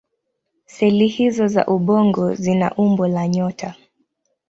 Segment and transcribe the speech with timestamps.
[0.65, 3.75] Seli hizO za ubongo zina umbo la nyota.